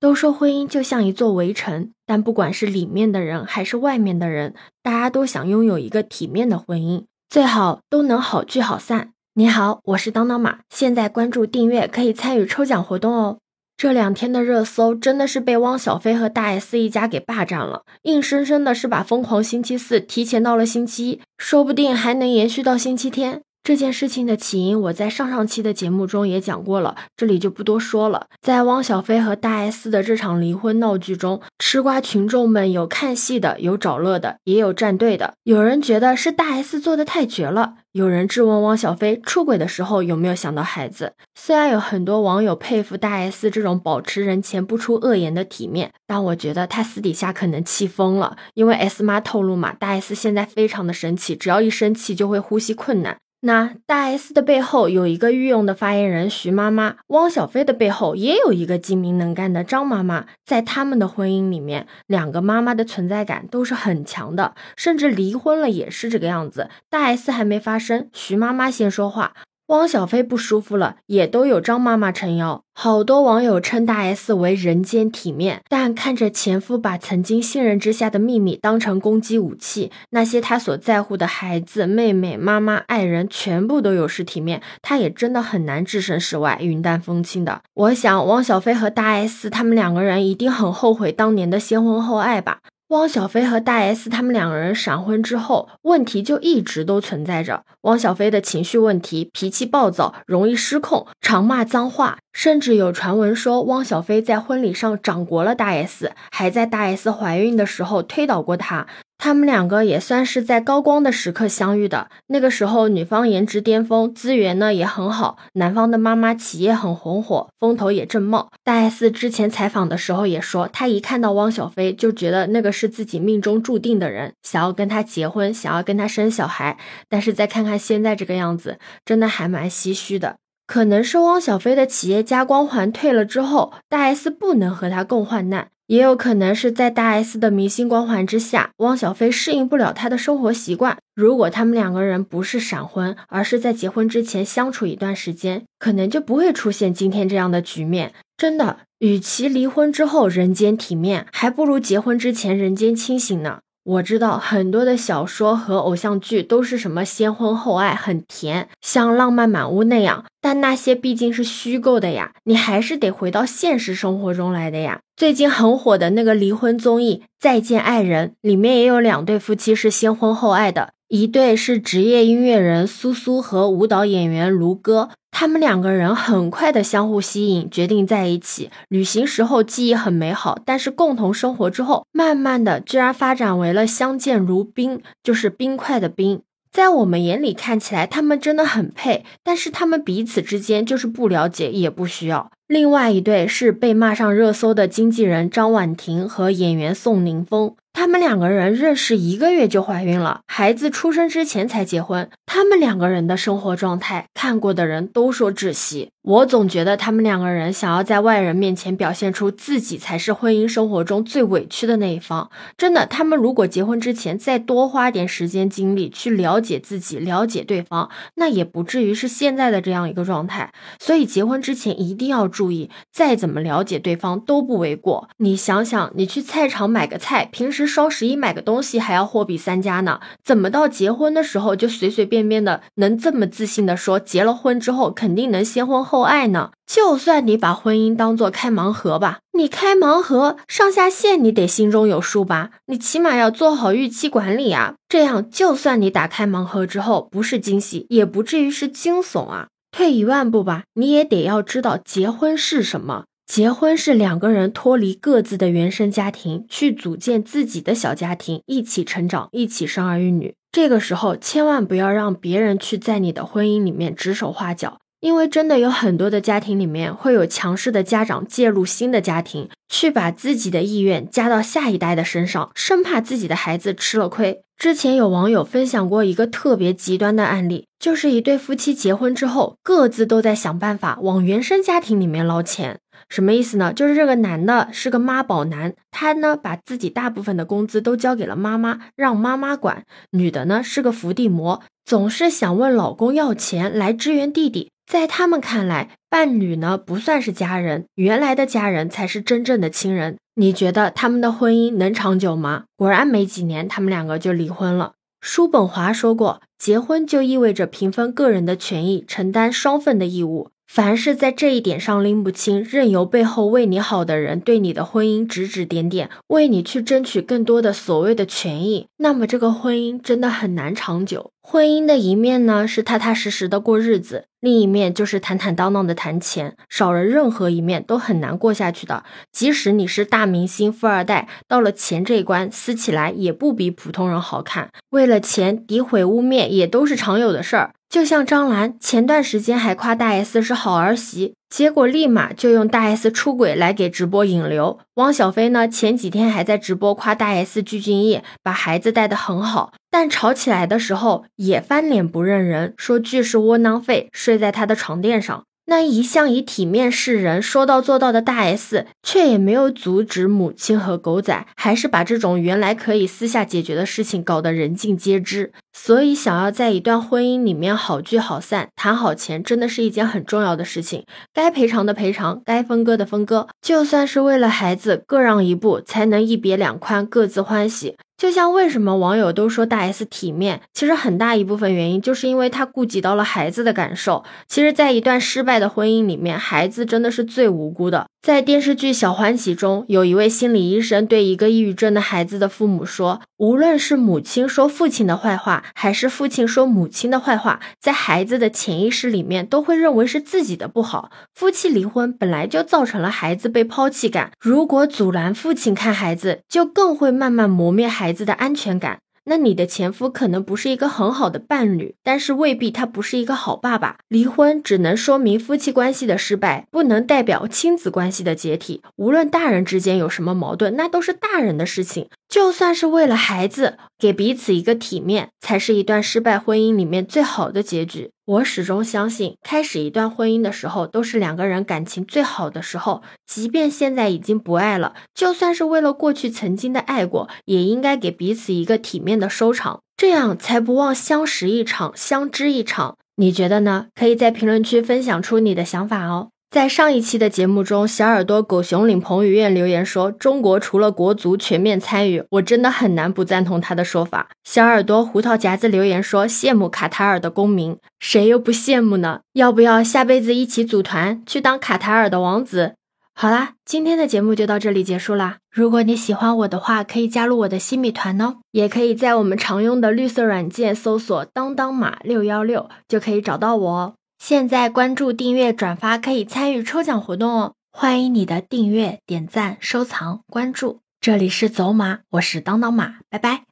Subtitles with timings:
[0.00, 9.12] 都说婚姻就像一座围城，但不管是里面的人还是外面的人，大家都想拥有一个体面的婚姻，最好都能好聚好散。
[9.34, 13.36] 你好，我是当当马，现在关注订阅可以参与抽奖活动哦。
[13.76, 23.42] 这两天的热搜真的是被汪小菲和大 S 一家给霸占了，硬生生的是把疯狂星期四提前到了星期一，说不定还能延续到星期天。
[23.62, 28.26] 这件事情的起因，我在上上期的节目中也讲过了，这里就不多说了。
[28.40, 35.34] 在汪小菲和大 S 的这场离婚闹剧中，吃瓜群众们有看戏的，有找乐的，也有站队的。
[35.44, 41.12] 有人觉得是大 S 做的太绝了，有人质问汪小菲出轨的时候有没有想到孩子。
[41.34, 48.38] 虽然有很多网友佩服大 S 这种保持人前不出恶言的体面，但我觉得她私底下可能气疯了。
[48.54, 53.18] 因为 S 妈透露嘛，大 S 现在非常的生气，只要一生气就会呼吸困难。
[53.42, 60.26] 那大 S 的背后有一个御用的发言人徐妈妈，汪小菲的背后也有一个精明能干的张妈妈。
[60.44, 66.68] 在他们的婚姻里面，两个妈妈的存在感都是很强的，甚至离婚了也是这个样子。
[66.90, 69.32] 大 S 还没发声，徐妈妈先说话。
[69.70, 72.64] 汪小菲不舒服了，也都有张妈妈撑腰。
[72.74, 87.62] 好多网友称大 S 为人间体面，但看着前夫把曾经信任之下的秘密当成攻击武器，那些他所在乎的孩子、妹妹、妈妈、爱人，全部都有失体面，他也真的很难置身事外、云淡风轻的。
[87.74, 92.58] 我想，汪小菲和大 S 他们两个人一定很后悔当年的先婚后爱吧。
[92.90, 97.62] 汪小菲和大 S 他们两个人闪婚之后，问题就一直都存在着。
[97.82, 108.88] 汪小菲的情绪问题，脾气暴躁，容易失控，常骂脏话，甚至有传闻说汪小菲在婚礼上掌掴了大 S，还在大 S 怀孕的时候推倒过她。
[109.22, 112.08] 他们两个也算是在高光的时刻相遇的。
[112.28, 118.48] 那个时候，女方颜值巅峰，资源呢也很好，男方的妈妈企业很红火，风头也正茂。
[118.64, 126.78] 大 S 之前采访的时候也说，她一看到汪小菲就觉得那个是自己命中注定的人，想要跟他结婚，想要跟他生小孩。
[127.10, 130.36] 但是再看看现在这个样子，真的还蛮唏嘘的。
[130.66, 135.68] 可能是汪小菲的企业家光环退了之后，大 S 不能和他共患难。
[135.90, 140.96] 也有可能是在大 S 的明星光环之下，汪小菲适应不了他的生活习惯。
[141.16, 148.12] 如果他们两个人不是闪婚，而是在结婚之前相处一段时间，可能就不会出现今天这样的局面。
[148.36, 153.58] 真的，与其离婚之后人间体面，还不如结婚之前人间清醒呢。
[153.82, 165.00] 我知道很多的小说和偶像剧都是什么先婚后爱很甜，像《浪漫满屋》那样，但那些毕竟是虚构的呀，你还是得回到现实生活中来的呀。
[165.20, 170.94] 最近很火的那个离婚综艺《再见爱人》里面也有两对夫妻是先婚后爱的。
[171.08, 178.70] 一对是职业音乐人苏苏和舞蹈演员卢哥，他们两个人很快的相互吸引，决定在一起。
[178.88, 186.40] 旅行时候记忆很美好，但是共同生活之后，慢慢的居然发展为了相见如冰，就是冰块的冰。
[186.72, 192.50] 在我们眼里看起来，他们真的很配，但是他们彼此之间就是不了解，也不需要。
[192.68, 197.74] 另外一对是被骂上热搜的经纪人张婉婷和演员宋宁峰。
[198.00, 202.30] 他们两个人认识一个月就怀孕了，孩子出生之前才结婚。
[202.46, 206.08] 他们两个人的生活状态，看过的人都说窒息。
[206.22, 212.50] 我总觉得他们两个人想要在外人面前表现出自己才是婚姻生活中最委屈的那一方。
[212.76, 220.72] 真的，他们如果结婚之前再多花点时间精力去了解自己、了解对方，那也不至于是现在的这样一个状态。
[220.98, 225.28] 所以，结婚之前一定要注意，再怎么了解对方都不为过。
[225.38, 236.04] 你想想，你去菜场买个菜，平时双十一买个东西还要货比三家呢，怎么到结婚的时候就随随便便的能这么自信的说，结了婚之后肯定能先婚？
[236.04, 236.70] 后爱呢？
[236.86, 242.70] 就算你把婚姻当做开盲盒吧，你开盲盒上下线你得心中有数吧？
[242.86, 249.68] 你起码要做好预期管理啊，这样就算你打开盲盒之后不是惊喜，也不至于是惊悚啊。
[249.92, 253.24] 退一万步吧，你也得要知道结婚是什么？
[253.50, 260.54] 结婚是两个人脱离各自的原生家庭，去组建自己的小家庭，一起成长，一起生儿育女。
[260.70, 264.98] 这个时候千万不要让别人去在你的婚姻里面指手画脚。
[265.18, 274.62] 因为真的有很多的家庭里面会有强势的家长介入新的家庭，去把自己的意愿加到下一代的身上，生怕自己的孩子吃了亏。
[274.78, 283.00] 之前有网友分享过一个特别极端的案例，就是一对夫妻结婚之后，各自都在想办法往原生家庭里面捞钱。
[283.28, 283.92] 什么意思呢？
[283.92, 294.90] 就是这个男的是个妈宝男，他呢把自己大部分的工资都交给了妈妈，让妈妈管；女的呢是个伏地魔，总是想问老公要钱来支援弟弟。
[295.06, 300.36] 在他们看来，伴侣呢不算是家人，原来的家人才是真正的亲人。
[300.54, 302.84] 你觉得他们的婚姻能长久吗？
[302.96, 305.12] 果然没几年，他们两个就离婚了。
[305.40, 310.68] 叔本华说过，结婚就意味着平分个人的权益，承担双份的义务。
[310.92, 321.52] 凡是在这一点上拎不清，任由背后为你好的人对你的婚姻指指点点，为你去争取更多的所谓的权益，那么这个婚姻真的很难长久。
[321.62, 329.22] 婚姻的一面呢是踏踏实实的过日子，另一面就是坦坦荡荡的谈钱，少了任何一面都很难过下去的。
[329.52, 334.90] 即使你是大明星、富二代，到了钱这一关，撕起来也不比普通人好看。
[335.10, 337.92] 为了钱，诋毁污蔑也都是常有的事儿。
[338.10, 344.98] 就像张兰前段时间还夸大 S 是好儿媳，结果立马就用大 S 出轨来给直播引流。
[345.14, 355.62] 汪小菲呢，前几天还在直播夸大 S 具俊晔把孩子带得很好，但吵起来的时候也翻脸不认人，说剧是窝囊废，睡在他的床垫上。
[355.90, 365.72] 那一向以体面示人、说到做到的大 S，却也没有阻止母亲和狗仔，还是把这种原来可以私下解决的事情搞得人尽皆知。
[365.92, 371.24] 所以，想要在一段婚姻里面好聚好散、谈好钱，真的是一件很重要的事情。
[371.52, 378.14] 该赔偿的赔偿，该分割的分割，就算是为了孩子，各让一步，才能一别两宽，各自欢喜。
[378.40, 384.44] 就像为什么网友都说大 S 体面，其实很大一部分原因就是因为她顾及到了孩子的感受。
[384.66, 388.28] 其实，在一段失败的婚姻里面，孩子真的是最无辜的。
[388.40, 401.30] 在电视剧《小欢喜》中，有一位心理医生对一个抑郁症的孩子的父母说：“无论是母亲说父亲的坏话，还是父亲说母亲的坏话，在孩子的潜意识里面都会认为是自己的不好。
[401.54, 414.18] 夫妻离婚本来就造成了孩子被抛弃感，如果阻拦父亲看孩子，就更会慢慢磨灭孩孩子的安全感。”那你的前夫可能不是一个很好的伴侣，但是未必他不是一个好爸爸。
[414.28, 419.02] 离婚只能说明夫妻关系的失败，不能代表亲子关系的解体。
[419.16, 422.28] 无论大人之间有什么矛盾，那都是大人的事情。
[422.48, 428.30] 就算是为了孩子，给彼此一个体面，才是一段失败婚姻里面最好的结局。
[428.50, 433.22] 我始终相信，开始一段婚姻的时候，都是两个人感情最好的时候。
[433.46, 443.16] 即便现在已经不爱了，就算是为了过去曾经的爱过，也应该给彼此一个体面的收场，这样才不忘相识一场，相知一场。
[443.36, 444.08] 你觉得呢？
[444.16, 446.50] 可以在评论区分享出你的想法哦。
[446.70, 459.40] 在上一期的节目中，小耳朵狗熊领彭于晏留言说：“中国除了国足全面参与，我真的很难不赞同他的说法。”小耳朵胡桃夹子留言说：“羡慕卡塔尔的公民，谁又不羡慕呢？
[459.54, 462.94] 要不要下辈子一起组团去当卡塔尔的王子？”
[463.34, 465.56] 好啦，今天的节目就到这里结束啦。
[465.72, 474.14] 如果你喜欢我的话，可以加入我的新米团哦，也可以在我们常用的绿色软件搜索“当当马六幺六”就可以找到我哦。
[474.40, 477.74] 现在关注、订阅、转发可以参与抽奖活动哦！
[477.92, 481.02] 欢迎你的订阅、点赞、收藏、关注。
[481.20, 483.69] 这里是走马，我是当当马，拜拜。